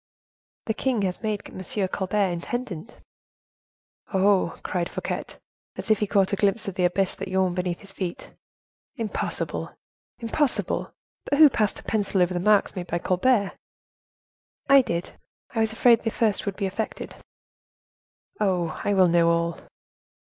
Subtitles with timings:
[0.65, 1.87] "The king has made M.
[1.89, 2.95] Colbert intendant."
[4.11, 5.21] "Oh!" cried Fouquet,
[5.75, 8.31] as if he caught a glimpse of the abyss that yawned beneath his feet,
[8.95, 9.75] "impossible!
[10.17, 10.91] impossible!
[11.29, 13.51] But who passed a pencil over the marks made by Colbert?"
[14.67, 15.19] "I did.
[15.51, 17.13] I was afraid the first would be effaced."
[18.39, 18.81] "Oh!
[18.83, 19.59] I will know all."